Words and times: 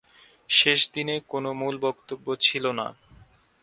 শেষ 0.49 0.79
দিনে 0.93 1.15
কোনও 1.27 1.51
মূল 1.53 1.75
বক্তব্য 1.77 2.27
ছিল 2.41 2.65
না। 2.71 2.87